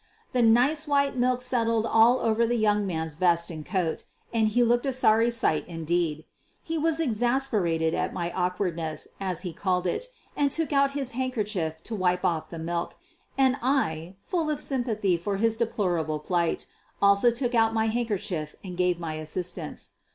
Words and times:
The 0.33 0.41
nice 0.41 0.87
white 0.87 1.15
milk 1.15 1.43
settled 1.43 1.85
all 1.85 2.21
over 2.21 2.47
the 2.47 2.55
young 2.57 2.87
man's 2.87 3.13
vest 3.17 3.51
and 3.51 3.63
coat, 3.63 4.03
and 4.33 4.47
he 4.47 4.63
looked 4.63 4.87
a 4.87 4.93
sorry 4.93 5.29
sight 5.29 5.63
indeed. 5.67 6.25
He 6.63 6.75
was 6.79 6.99
exasperated 6.99 7.93
at 7.93 8.11
my 8.11 8.31
awkwardness, 8.31 9.07
as 9.19 9.41
he 9.41 9.53
called 9.53 9.85
it, 9.85 10.07
and 10.35 10.51
took 10.51 10.73
out 10.73 10.93
his 10.97 11.11
handkerchief 11.11 11.83
to 11.83 11.93
wipe 11.95 12.25
off 12.25 12.49
the 12.49 12.57
milk, 12.57 12.95
and 13.37 13.57
I, 13.61 14.15
full 14.23 14.49
of 14.49 14.59
sympathy 14.59 15.17
for 15.17 15.37
his 15.37 15.55
de 15.55 15.67
plorable 15.67 16.23
plight, 16.23 16.65
also 16.99 17.29
took 17.29 17.53
out 17.53 17.71
my 17.75 17.85
handkerchief 17.85 18.55
and 18.63 18.75
gave 18.75 18.99
my 18.99 19.13
assistance. 19.21 19.91